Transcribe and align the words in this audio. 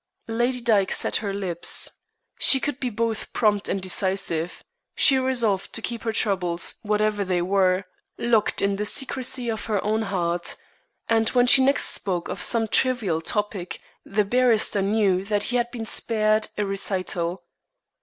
Lady 0.27 0.61
Dyke 0.61 0.91
set 0.91 1.17
her 1.17 1.31
lips. 1.31 1.91
She 2.39 2.59
could 2.59 2.79
be 2.79 2.89
both 2.89 3.31
prompt 3.33 3.69
and 3.69 3.79
decisive. 3.79 4.63
She 4.95 5.19
resolved 5.19 5.73
to 5.73 5.81
keep 5.83 6.01
her 6.01 6.11
troubles, 6.11 6.79
whatever 6.81 7.23
they 7.23 7.39
were, 7.39 7.85
locked 8.17 8.63
in 8.63 8.77
the 8.77 8.85
secrecy 8.85 9.47
of 9.47 9.65
her 9.65 9.79
own 9.83 10.01
heart, 10.01 10.55
and 11.07 11.29
when 11.37 11.45
she 11.45 11.63
next 11.63 11.91
spoke 11.91 12.29
of 12.29 12.41
some 12.41 12.67
trivial 12.67 13.21
topic 13.21 13.79
the 14.03 14.25
barrister 14.25 14.81
knew 14.81 15.23
that 15.25 15.43
he 15.43 15.57
had 15.57 15.69
been 15.69 15.85
spared 15.85 16.49
a 16.57 16.65
recital. 16.65 17.43